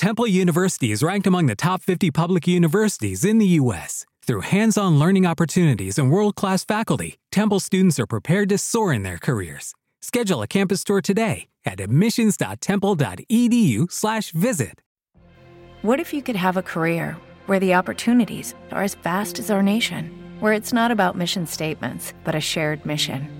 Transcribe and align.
Temple 0.00 0.26
University 0.26 0.90
is 0.92 1.02
ranked 1.02 1.26
among 1.26 1.44
the 1.44 1.54
top 1.54 1.82
50 1.82 2.10
public 2.10 2.48
universities 2.48 3.22
in 3.22 3.36
the 3.36 3.48
U.S. 3.60 4.06
Through 4.22 4.40
hands 4.40 4.78
on 4.78 4.98
learning 4.98 5.26
opportunities 5.26 5.98
and 5.98 6.10
world 6.10 6.36
class 6.36 6.64
faculty, 6.64 7.18
Temple 7.30 7.60
students 7.60 8.00
are 8.00 8.06
prepared 8.06 8.48
to 8.48 8.56
soar 8.56 8.94
in 8.94 9.02
their 9.02 9.18
careers. 9.18 9.74
Schedule 10.00 10.40
a 10.40 10.46
campus 10.46 10.84
tour 10.84 11.02
today 11.02 11.48
at 11.66 11.80
admissions.temple.edu/slash 11.80 14.30
visit. 14.30 14.80
What 15.82 16.00
if 16.00 16.14
you 16.14 16.22
could 16.22 16.36
have 16.36 16.56
a 16.56 16.62
career 16.62 17.18
where 17.44 17.60
the 17.60 17.74
opportunities 17.74 18.54
are 18.72 18.82
as 18.82 18.94
vast 18.94 19.38
as 19.38 19.50
our 19.50 19.62
nation, 19.62 20.38
where 20.40 20.54
it's 20.54 20.72
not 20.72 20.90
about 20.90 21.14
mission 21.14 21.46
statements, 21.46 22.14
but 22.24 22.34
a 22.34 22.40
shared 22.40 22.86
mission? 22.86 23.39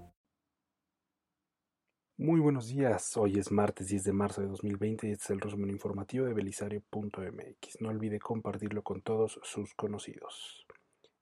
Muy 2.21 2.39
buenos 2.39 2.67
días, 2.67 3.17
hoy 3.17 3.39
es 3.39 3.51
martes 3.51 3.87
10 3.87 4.03
de 4.03 4.13
marzo 4.13 4.41
de 4.41 4.47
2020 4.47 5.07
y 5.07 5.11
este 5.13 5.23
es 5.23 5.29
el 5.31 5.41
resumen 5.41 5.71
informativo 5.71 6.27
de 6.27 6.35
belisario.mx. 6.35 7.81
No 7.81 7.89
olvide 7.89 8.19
compartirlo 8.19 8.83
con 8.83 9.01
todos 9.01 9.39
sus 9.41 9.73
conocidos. 9.73 10.67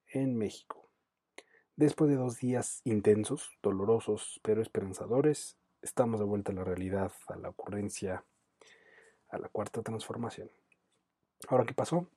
En 0.08 0.38
México. 0.38 0.90
Después 1.78 2.10
de 2.10 2.18
dos 2.18 2.40
días 2.40 2.82
intensos, 2.84 3.50
dolorosos, 3.64 4.42
pero 4.44 4.62
esperanzadores, 4.62 5.56
estamos 5.82 6.20
de 6.20 6.26
vuelta 6.26 6.52
a 6.52 6.56
la 6.56 6.66
realidad, 6.66 7.14
a 7.30 7.38
la 7.38 7.48
ocurrencia, 7.48 8.26
a 9.30 9.38
la 9.38 9.48
cuarta 9.48 9.82
transformación. 9.82 10.52
Ahora, 11.48 11.64
¿qué 11.64 11.74
pasó? 11.74 12.10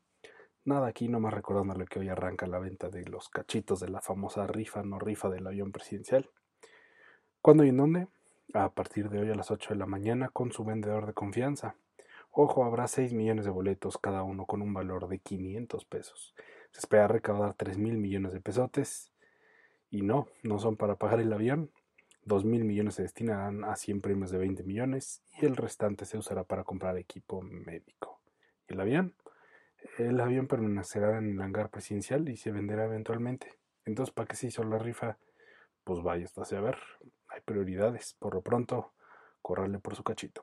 Nada 0.65 0.89
aquí, 0.89 1.07
nomás 1.07 1.35
recordándole 1.35 1.85
que 1.85 2.01
hoy 2.01 2.09
arranca 2.09 2.49
la 2.49 2.59
venta 2.59 2.89
de 2.89 3.05
los 3.05 3.29
cachitos 3.29 3.79
de 3.79 3.91
la 3.91 4.01
famosa 4.01 4.49
rifa 4.49 4.83
no 4.83 4.99
rifa 4.99 5.31
del 5.31 5.47
avión 5.47 5.71
presidencial. 5.71 6.29
¿Cuándo 7.41 7.63
y 7.63 7.69
en 7.69 7.77
dónde? 7.77 8.09
A 8.55 8.69
partir 8.71 9.09
de 9.09 9.19
hoy 9.21 9.31
a 9.31 9.35
las 9.35 9.51
8 9.51 9.71
de 9.71 9.79
la 9.79 9.87
mañana 9.87 10.29
con 10.29 10.53
su 10.53 10.65
vendedor 10.65 11.07
de 11.07 11.15
confianza. 11.15 11.77
Ojo, 12.31 12.65
habrá 12.65 12.87
6 12.87 13.13
millones 13.13 13.45
de 13.45 13.51
boletos, 13.51 13.99
cada 13.99 14.23
uno 14.23 14.47
con 14.47 14.63
un 14.63 14.73
valor 14.73 15.09
de 15.09 15.19
500 15.19 15.85
pesos. 15.85 16.35
Se 16.71 16.81
espera 16.81 17.09
recaudar 17.09 17.55
3 17.55 17.79
mil 17.79 17.97
millones 17.97 18.33
de 18.33 18.41
pesotes. 18.41 19.13
Y 19.91 20.03
no, 20.03 20.29
no 20.43 20.59
son 20.59 20.77
para 20.77 20.97
pagar 20.97 21.21
el 21.21 21.33
avión. 21.33 21.71
2 22.25 22.45
mil 22.45 22.65
millones 22.65 22.95
se 22.95 23.03
destinarán 23.03 23.65
a 23.65 23.77
100 23.77 24.01
premios 24.01 24.31
de 24.31 24.39
20 24.39 24.63
millones 24.63 25.23
y 25.41 25.45
el 25.45 25.57
restante 25.57 26.05
se 26.05 26.17
usará 26.17 26.45
para 26.45 26.65
comprar 26.65 26.97
equipo 26.97 27.43
médico. 27.43 28.21
¿Y 28.69 28.75
el 28.75 28.81
avión? 28.81 29.15
El 29.99 30.21
avión 30.21 30.47
permanecerá 30.47 31.19
en 31.19 31.33
el 31.33 31.43
hangar 31.43 31.71
presidencial 31.71 32.29
y 32.29 32.37
se 32.37 32.53
venderá 32.53 32.85
eventualmente. 32.85 33.59
Entonces, 33.85 34.15
¿para 34.15 34.29
qué 34.29 34.37
se 34.37 34.47
hizo 34.47 34.63
la 34.63 34.79
rifa? 34.79 35.19
Pues 35.85 36.01
vaya, 36.03 36.25
hasta 36.25 36.57
a 36.57 36.61
ver 36.61 36.79
prioridades. 37.45 38.17
Por 38.19 38.35
lo 38.35 38.43
pronto, 38.43 38.93
correrle 39.43 39.79
por 39.79 39.97
su 39.97 40.03
cachito. 40.03 40.43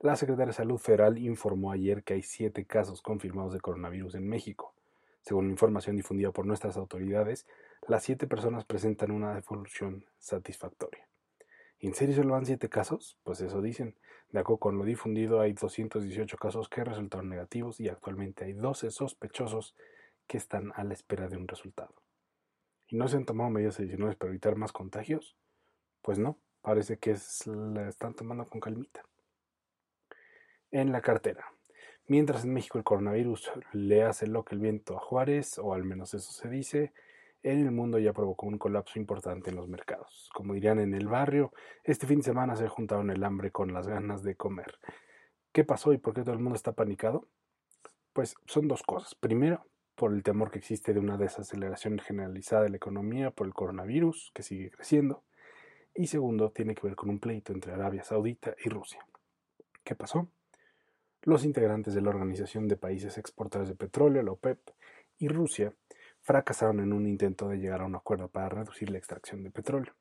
La 0.00 0.16
Secretaría 0.16 0.48
de 0.48 0.52
Salud 0.52 0.78
Federal 0.78 1.18
informó 1.18 1.72
ayer 1.72 2.04
que 2.04 2.14
hay 2.14 2.22
siete 2.22 2.66
casos 2.66 3.00
confirmados 3.00 3.54
de 3.54 3.60
coronavirus 3.60 4.16
en 4.16 4.28
México. 4.28 4.74
Según 5.22 5.50
información 5.50 5.96
difundida 5.96 6.30
por 6.30 6.44
nuestras 6.44 6.76
autoridades, 6.76 7.46
las 7.88 8.02
siete 8.02 8.26
personas 8.26 8.66
presentan 8.66 9.10
una 9.10 9.38
evolución 9.38 10.04
satisfactoria. 10.18 11.08
¿En 11.80 11.94
serio 11.94 12.14
solo 12.14 12.32
van 12.32 12.44
siete 12.44 12.68
casos? 12.68 13.18
Pues 13.24 13.40
eso 13.40 13.62
dicen. 13.62 13.96
De 14.30 14.40
acuerdo 14.40 14.58
con 14.58 14.78
lo 14.78 14.84
difundido, 14.84 15.40
hay 15.40 15.52
218 15.52 16.36
casos 16.36 16.68
que 16.68 16.82
resultaron 16.82 17.28
negativos 17.28 17.80
y 17.80 17.88
actualmente 17.88 18.44
hay 18.44 18.52
12 18.52 18.90
sospechosos 18.90 19.74
que 20.26 20.36
están 20.36 20.72
a 20.74 20.84
la 20.84 20.92
espera 20.92 21.28
de 21.28 21.36
un 21.36 21.46
resultado. 21.46 21.94
¿Y 22.86 22.96
no 22.96 23.08
se 23.08 23.16
han 23.16 23.24
tomado 23.24 23.50
medidas 23.50 23.78
adicionales 23.78 24.16
para 24.16 24.30
evitar 24.30 24.56
más 24.56 24.72
contagios? 24.72 25.36
Pues 26.02 26.18
no, 26.18 26.38
parece 26.60 26.98
que 26.98 27.16
la 27.46 27.88
están 27.88 28.14
tomando 28.14 28.46
con 28.48 28.60
calmita. 28.60 29.02
En 30.70 30.92
la 30.92 31.00
cartera. 31.00 31.46
Mientras 32.06 32.44
en 32.44 32.52
México 32.52 32.76
el 32.76 32.84
coronavirus 32.84 33.50
le 33.72 34.02
hace 34.02 34.26
lo 34.26 34.44
que 34.44 34.54
el 34.54 34.60
viento 34.60 34.96
a 34.96 35.00
Juárez, 35.00 35.58
o 35.58 35.72
al 35.72 35.84
menos 35.84 36.12
eso 36.12 36.32
se 36.32 36.48
dice, 36.50 36.92
en 37.42 37.60
el 37.60 37.70
mundo 37.70 37.98
ya 37.98 38.12
provocó 38.12 38.46
un 38.46 38.58
colapso 38.58 38.98
importante 38.98 39.50
en 39.50 39.56
los 39.56 39.68
mercados. 39.68 40.30
Como 40.34 40.54
dirían 40.54 40.80
en 40.80 40.94
el 40.94 41.08
barrio, 41.08 41.52
este 41.82 42.06
fin 42.06 42.18
de 42.18 42.24
semana 42.24 42.56
se 42.56 42.68
juntaron 42.68 43.10
el 43.10 43.24
hambre 43.24 43.50
con 43.50 43.72
las 43.72 43.86
ganas 43.86 44.22
de 44.22 44.34
comer. 44.34 44.78
¿Qué 45.52 45.64
pasó 45.64 45.92
y 45.92 45.98
por 45.98 46.14
qué 46.14 46.22
todo 46.22 46.34
el 46.34 46.40
mundo 46.40 46.56
está 46.56 46.72
panicado? 46.72 47.28
Pues 48.12 48.34
son 48.46 48.68
dos 48.68 48.82
cosas. 48.82 49.14
Primero, 49.14 49.64
por 49.94 50.12
el 50.12 50.22
temor 50.22 50.50
que 50.50 50.58
existe 50.58 50.92
de 50.92 51.00
una 51.00 51.16
desaceleración 51.16 51.98
generalizada 51.98 52.64
de 52.64 52.70
la 52.70 52.76
economía 52.76 53.30
por 53.30 53.46
el 53.46 53.54
coronavirus, 53.54 54.32
que 54.34 54.42
sigue 54.42 54.70
creciendo. 54.70 55.22
Y 55.94 56.08
segundo, 56.08 56.50
tiene 56.50 56.74
que 56.74 56.86
ver 56.86 56.96
con 56.96 57.10
un 57.10 57.20
pleito 57.20 57.52
entre 57.52 57.72
Arabia 57.72 58.02
Saudita 58.02 58.54
y 58.64 58.68
Rusia. 58.68 59.06
¿Qué 59.84 59.94
pasó? 59.94 60.28
Los 61.22 61.44
integrantes 61.44 61.94
de 61.94 62.00
la 62.00 62.10
Organización 62.10 62.68
de 62.68 62.76
Países 62.76 63.16
Exportadores 63.16 63.68
de 63.68 63.76
Petróleo, 63.76 64.22
la 64.22 64.32
OPEP, 64.32 64.58
y 65.18 65.28
Rusia 65.28 65.72
fracasaron 66.20 66.80
en 66.80 66.92
un 66.92 67.06
intento 67.06 67.48
de 67.48 67.58
llegar 67.58 67.82
a 67.82 67.86
un 67.86 67.94
acuerdo 67.94 68.28
para 68.28 68.48
reducir 68.48 68.90
la 68.90 68.98
extracción 68.98 69.42
de 69.42 69.50
petróleo. 69.50 69.94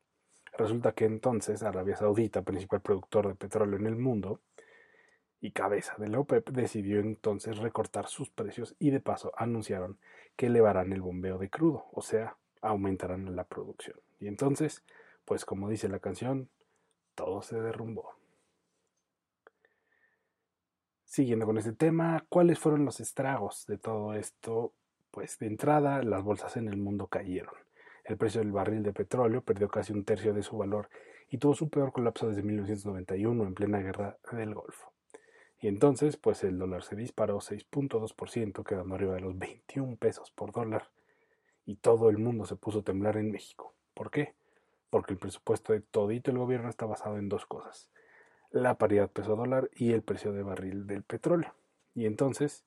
Resulta 0.58 0.94
que 0.94 1.06
entonces 1.06 1.64
Arabia 1.64 1.96
Saudita, 1.96 2.42
principal 2.42 2.82
productor 2.82 3.28
de 3.28 3.36
petróleo 3.36 3.78
en 3.78 3.88
el 3.88 3.96
mundo, 3.96 4.42
y 5.44 5.52
cabeza 5.52 5.94
de 5.98 6.08
la 6.08 6.22
OPEP 6.22 6.52
decidió 6.52 7.02
entonces 7.02 7.58
recortar 7.58 8.08
sus 8.08 8.30
precios 8.30 8.78
y 8.80 8.92
de 8.92 9.02
paso 9.02 9.34
anunciaron 9.36 10.00
que 10.38 10.46
elevarán 10.46 10.94
el 10.94 11.02
bombeo 11.02 11.38
de 11.38 11.50
crudo, 11.50 11.86
o 11.92 12.02
sea, 12.02 12.38
aumentarán 12.62 13.36
la 13.36 13.44
producción. 13.44 14.00
Y 14.22 14.28
entonces, 14.28 14.86
pues 15.26 15.44
como 15.44 15.68
dice 15.68 15.90
la 15.90 16.00
canción, 16.00 16.50
todo 17.14 17.42
se 17.42 17.60
derrumbó. 17.60 18.16
Siguiendo 21.04 21.46
con 21.46 21.58
este 21.58 21.74
tema, 21.74 22.26
¿cuáles 22.30 22.58
fueron 22.58 22.86
los 22.86 23.02
estragos 23.02 23.66
de 23.68 23.78
todo 23.78 24.14
esto? 24.14 24.74
Pues 25.12 25.38
de 25.40 25.48
entrada, 25.48 26.02
las 26.04 26.24
bolsas 26.24 26.56
en 26.56 26.70
el 26.70 26.78
mundo 26.78 27.08
cayeron. 27.08 27.54
El 28.06 28.16
precio 28.16 28.40
del 28.40 28.54
barril 28.54 28.82
de 28.82 28.94
petróleo 28.94 29.42
perdió 29.42 29.68
casi 29.68 29.92
un 29.92 30.06
tercio 30.06 30.34
de 30.34 30.42
su 30.42 30.58
valor 30.58 30.88
y 31.30 31.38
tuvo 31.38 31.54
su 31.54 31.70
peor 31.70 31.92
colapso 31.92 32.30
desde 32.30 32.44
1991 32.44 33.44
en 33.44 33.54
plena 33.54 33.80
guerra 33.80 34.18
del 34.32 34.54
Golfo. 34.54 34.93
Y 35.64 35.70
entonces, 35.70 36.18
pues 36.18 36.44
el 36.44 36.60
dólar 36.60 36.84
se 36.84 36.98
disparó 36.98 37.40
6.2%, 37.40 38.66
quedando 38.66 38.96
arriba 38.96 39.14
de 39.14 39.22
los 39.22 39.40
21 39.40 39.96
pesos 39.96 40.30
por 40.30 40.52
dólar. 40.52 40.90
Y 41.66 41.78
todo 41.78 42.10
el 42.10 42.18
mundo 42.18 42.44
se 42.44 42.58
puso 42.58 42.80
a 42.80 42.84
temblar 42.84 43.16
en 43.16 43.32
México. 43.32 43.74
¿Por 43.94 44.12
qué? 44.12 44.34
Porque 44.90 45.14
el 45.14 45.20
presupuesto 45.20 45.72
de 45.72 45.80
todito 45.80 46.32
el 46.32 46.38
gobierno 46.38 46.68
está 46.68 46.86
basado 46.86 47.18
en 47.18 47.30
dos 47.30 47.46
cosas. 47.46 47.90
La 48.52 48.78
paridad 48.78 49.10
peso-dólar 49.10 49.70
y 49.74 49.94
el 49.94 50.02
precio 50.02 50.34
de 50.34 50.44
barril 50.44 50.86
del 50.86 51.04
petróleo. 51.04 51.56
Y 51.96 52.08
entonces, 52.08 52.66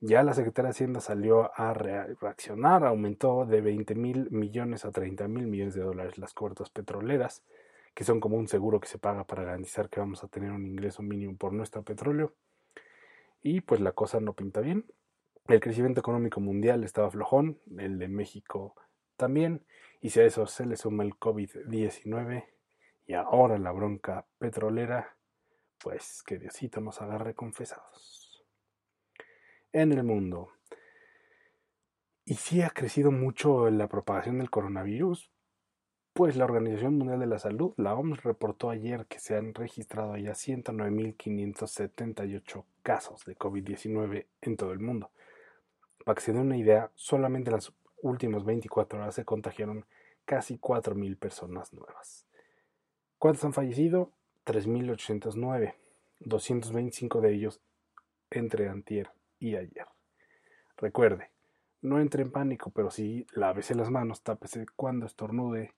ya 0.00 0.22
la 0.22 0.34
Secretaría 0.34 0.66
de 0.66 0.72
Hacienda 0.72 1.00
salió 1.00 1.50
a 1.58 1.72
reaccionar, 1.72 2.84
aumentó 2.84 3.46
de 3.46 3.62
20 3.62 3.94
mil 3.94 4.30
millones 4.30 4.84
a 4.84 4.90
30 4.90 5.28
mil 5.28 5.46
millones 5.46 5.72
de 5.72 5.80
dólares 5.80 6.18
las 6.18 6.34
cobertas 6.34 6.68
petroleras 6.68 7.42
que 7.98 8.04
son 8.04 8.20
como 8.20 8.36
un 8.36 8.46
seguro 8.46 8.78
que 8.78 8.86
se 8.86 8.96
paga 8.96 9.24
para 9.24 9.42
garantizar 9.42 9.90
que 9.90 9.98
vamos 9.98 10.22
a 10.22 10.28
tener 10.28 10.52
un 10.52 10.64
ingreso 10.64 11.02
mínimo 11.02 11.36
por 11.36 11.52
nuestro 11.52 11.82
petróleo. 11.82 12.32
Y 13.42 13.60
pues 13.60 13.80
la 13.80 13.90
cosa 13.90 14.20
no 14.20 14.34
pinta 14.34 14.60
bien. 14.60 14.86
El 15.48 15.58
crecimiento 15.58 15.98
económico 15.98 16.38
mundial 16.38 16.84
estaba 16.84 17.10
flojón, 17.10 17.58
el 17.76 17.98
de 17.98 18.06
México 18.06 18.76
también, 19.16 19.66
y 20.00 20.10
si 20.10 20.20
a 20.20 20.24
eso 20.24 20.46
se 20.46 20.64
le 20.64 20.76
suma 20.76 21.02
el 21.02 21.14
COVID-19 21.14 22.44
y 23.04 23.14
ahora 23.14 23.58
la 23.58 23.72
bronca 23.72 24.28
petrolera, 24.38 25.16
pues 25.82 26.22
que 26.22 26.38
Diosito 26.38 26.80
nos 26.80 27.02
agarre 27.02 27.34
confesados. 27.34 28.46
En 29.72 29.90
el 29.90 30.04
mundo. 30.04 30.52
¿Y 32.24 32.34
si 32.34 32.62
ha 32.62 32.70
crecido 32.70 33.10
mucho 33.10 33.68
la 33.70 33.88
propagación 33.88 34.38
del 34.38 34.50
coronavirus? 34.50 35.32
Pues 36.18 36.34
la 36.34 36.46
Organización 36.46 36.98
Mundial 36.98 37.20
de 37.20 37.28
la 37.28 37.38
Salud, 37.38 37.74
la 37.76 37.94
OMS, 37.94 38.24
reportó 38.24 38.70
ayer 38.70 39.06
que 39.06 39.20
se 39.20 39.36
han 39.36 39.54
registrado 39.54 40.16
ya 40.16 40.32
109.578 40.32 42.64
casos 42.82 43.24
de 43.24 43.38
COVID-19 43.38 44.26
en 44.40 44.56
todo 44.56 44.72
el 44.72 44.80
mundo. 44.80 45.12
Para 46.04 46.16
que 46.16 46.22
se 46.22 46.32
den 46.32 46.46
una 46.46 46.56
idea, 46.56 46.90
solamente 46.96 47.50
en 47.50 47.54
las 47.54 47.72
últimas 48.02 48.44
24 48.44 48.98
horas 48.98 49.14
se 49.14 49.24
contagiaron 49.24 49.86
casi 50.24 50.58
4.000 50.58 51.16
personas 51.16 51.72
nuevas. 51.72 52.26
¿Cuántos 53.18 53.44
han 53.44 53.52
fallecido? 53.52 54.10
3.809, 54.44 55.76
225 56.18 57.20
de 57.20 57.32
ellos 57.32 57.60
entre 58.32 58.68
antier 58.68 59.12
y 59.38 59.54
ayer. 59.54 59.86
Recuerde, 60.78 61.30
no 61.80 62.00
entre 62.00 62.24
en 62.24 62.32
pánico, 62.32 62.70
pero 62.70 62.90
sí 62.90 63.24
lávese 63.34 63.76
las 63.76 63.92
manos, 63.92 64.22
tápese 64.22 64.66
cuando 64.74 65.06
estornude 65.06 65.74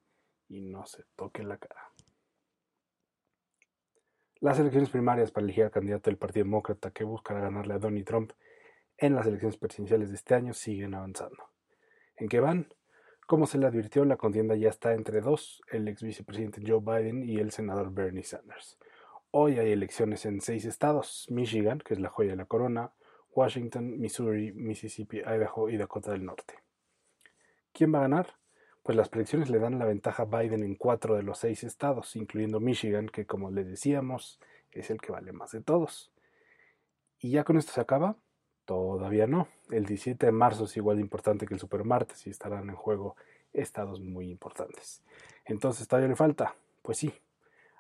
y 0.51 0.61
no 0.61 0.85
se 0.85 1.05
toque 1.17 1.43
la 1.43 1.57
cara. 1.57 1.91
Las 4.41 4.59
elecciones 4.59 4.91
primarias 4.91 5.31
para 5.31 5.45
elegir 5.45 5.65
al 5.65 5.71
candidato 5.71 6.11
del 6.11 6.19
Partido 6.19 6.45
Demócrata 6.45 6.91
que 6.91 7.05
buscará 7.05 7.41
ganarle 7.41 7.75
a 7.75 7.79
Donald 7.79 8.05
Trump 8.05 8.33
en 8.99 9.15
las 9.15 9.27
elecciones 9.27 9.57
presidenciales 9.57 10.11
de 10.11 10.17
este 10.17 10.35
año 10.35 10.53
siguen 10.53 10.95
avanzando. 10.95 11.51
¿En 12.17 12.29
qué 12.29 12.41
van? 12.41 12.69
Como 13.27 13.47
se 13.47 13.59
le 13.59 13.67
advirtió, 13.67 14.05
la 14.05 14.17
contienda 14.17 14.57
ya 14.57 14.69
está 14.69 14.93
entre 14.93 15.21
dos, 15.21 15.63
el 15.69 15.87
ex 15.89 16.03
vicepresidente 16.03 16.63
Joe 16.67 16.81
Biden 16.81 17.23
y 17.23 17.39
el 17.39 17.53
senador 17.53 17.93
Bernie 17.93 18.25
Sanders. 18.25 18.77
Hoy 19.31 19.59
hay 19.59 19.71
elecciones 19.71 20.27
en 20.27 20.41
seis 20.41 20.65
estados, 20.65 21.27
Michigan, 21.31 21.79
que 21.79 21.95
es 21.95 22.01
la 22.01 22.09
joya 22.09 22.31
de 22.31 22.37
la 22.37 22.47
corona, 22.47 22.93
Washington, 23.33 24.01
Missouri, 24.01 24.53
Mississippi, 24.53 25.19
Idaho 25.19 25.69
y 25.69 25.77
Dakota 25.77 26.11
del 26.11 26.25
Norte. 26.25 26.55
¿Quién 27.73 27.95
va 27.95 27.99
a 27.99 28.03
ganar? 28.03 28.35
Pues 28.83 28.97
las 28.97 29.11
predicciones 29.11 29.51
le 29.51 29.59
dan 29.59 29.79
la 29.79 29.85
ventaja 29.85 30.23
a 30.23 30.27
Biden 30.27 30.65
en 30.65 30.75
cuatro 30.75 31.15
de 31.15 31.23
los 31.23 31.39
seis 31.39 31.65
estados, 31.65 32.17
incluyendo 32.17 32.61
Michigan, 32.61 33.09
que 33.09 33.27
como 33.27 33.51
le 33.51 33.65
decíamos, 33.65 34.41
es 34.73 34.91
el 34.91 35.01
que 35.01 35.13
vale 35.13 35.33
más 35.33 35.53
de 35.53 35.61
todos. 35.61 36.11
¿Y 37.19 37.31
ya 37.31 37.45
con 37.45 37.59
esto 37.59 37.73
se 37.73 37.81
acaba? 37.81 38.17
Todavía 38.65 39.27
no. 39.27 39.49
El 39.71 39.85
17 39.85 40.25
de 40.25 40.33
marzo 40.33 40.65
es 40.65 40.77
igual 40.79 40.97
de 40.97 41.03
importante 41.03 41.47
que 41.47 41.55
el 41.55 41.61
supermartes 41.61 42.27
y 42.27 42.31
estarán 42.31 42.71
en 42.71 42.77
juego 42.77 43.17
estados 43.53 44.01
muy 44.01 44.31
importantes. 44.31 45.03
Entonces, 45.45 45.87
¿todavía 45.87 46.09
le 46.09 46.17
falta? 46.17 46.55
Pues 46.83 46.99
sí. 46.99 47.13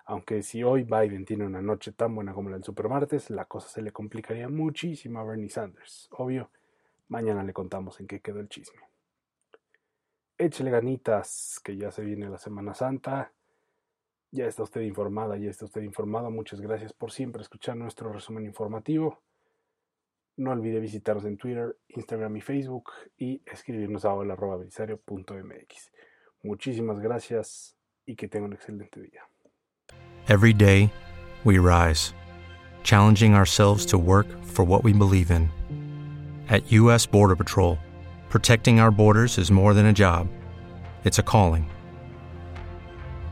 Aunque 0.05 0.43
si 0.43 0.62
hoy 0.64 0.82
Biden 0.82 1.25
tiene 1.25 1.47
una 1.47 1.62
noche 1.62 1.93
tan 1.93 2.14
buena 2.14 2.35
como 2.35 2.50
la 2.50 2.56
del 2.56 2.64
supermartes, 2.64 3.31
la 3.31 3.47
cosa 3.47 3.69
se 3.69 3.81
le 3.81 3.93
complicaría 3.93 4.49
muchísimo 4.49 5.20
a 5.20 5.25
Bernie 5.25 5.49
Sanders. 5.49 6.08
Obvio, 6.11 6.50
mañana 7.08 7.43
le 7.43 7.52
contamos 7.55 8.00
en 8.00 8.06
qué 8.06 8.20
quedó 8.20 8.41
el 8.41 8.49
chisme 8.49 8.91
échele 10.40 10.70
ganitas, 10.70 11.60
que 11.62 11.76
ya 11.76 11.90
se 11.90 12.02
viene 12.02 12.28
la 12.28 12.38
Semana 12.38 12.75
Santa. 12.75 13.32
Ya 14.32 14.46
está 14.46 14.62
usted 14.62 14.82
informada, 14.82 15.37
ya 15.37 15.50
está 15.50 15.66
usted 15.66 15.82
informado. 15.82 16.31
Muchas 16.31 16.60
gracias 16.60 16.92
por 16.92 17.12
siempre 17.12 17.42
escuchar 17.42 17.76
nuestro 17.76 18.12
resumen 18.12 18.46
informativo. 18.46 19.22
No 20.37 20.52
olvide 20.52 20.81
visitarnos 20.81 21.25
en 21.26 21.37
Twitter, 21.37 21.76
Instagram 21.88 22.37
y 22.37 22.40
Facebook 22.40 22.90
y 23.19 23.42
escribirnos 23.44 24.04
a 24.04 24.14
hola.belisario.mx. 24.14 25.92
Muchísimas 26.42 26.98
gracias 27.00 27.76
y 28.06 28.16
que 28.16 28.28
tenga 28.28 28.46
un 28.46 28.54
excelente 28.54 29.00
día. 29.00 29.28
Every 30.28 30.54
day, 30.54 30.90
we 31.44 31.58
rise, 31.58 32.14
challenging 32.82 33.34
ourselves 33.34 33.84
to 33.87 33.98
work 33.98 34.26
for 34.44 34.64
what 34.64 34.84
we 34.84 34.92
believe 34.92 35.31
in. 35.31 35.50
At 36.48 36.62
U.S. 36.72 37.06
Border 37.06 37.37
Patrol, 37.37 37.78
Protecting 38.30 38.78
our 38.78 38.92
borders 38.92 39.38
is 39.38 39.50
more 39.50 39.74
than 39.74 39.86
a 39.86 39.92
job, 39.92 40.28
it's 41.02 41.18
a 41.18 41.22
calling. 41.22 41.68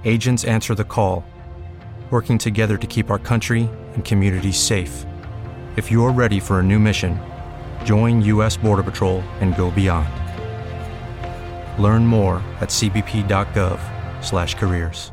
Agents 0.05 0.43
answer 0.43 0.75
the 0.75 0.83
call, 0.83 1.25
working 2.11 2.37
together 2.37 2.77
to 2.77 2.87
keep 2.89 3.09
our 3.09 3.21
country 3.21 3.71
and 3.95 4.05
communities 4.05 4.59
safe. 4.59 5.07
If 5.77 5.93
you 5.93 6.05
are 6.05 6.11
ready 6.11 6.41
for 6.41 6.59
a 6.59 6.65
new 6.65 6.81
mission, 6.81 7.17
join 7.85 8.23
U.S. 8.23 8.57
Border 8.57 8.83
Patrol 8.83 9.21
and 9.41 9.57
go 9.57 9.71
beyond. 9.71 10.09
Learn 11.81 12.05
more 12.05 12.43
at 12.61 12.71
cbp.gov/careers. 12.71 15.13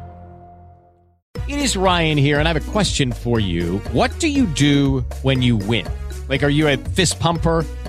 It 1.48 1.60
is 1.60 1.78
Ryan 1.78 2.18
here, 2.18 2.40
and 2.40 2.48
I 2.48 2.54
have 2.54 2.68
a 2.68 2.72
question 2.72 3.12
for 3.12 3.40
you. 3.40 3.78
What 3.92 4.20
do 4.20 4.30
you 4.30 4.48
do 4.48 5.06
when 5.22 5.44
you 5.44 5.58
win? 5.58 5.86
Like, 6.28 6.42
are 6.42 6.50
you 6.50 6.68
a 6.70 6.78
fist 6.78 7.20
pumper? 7.20 7.64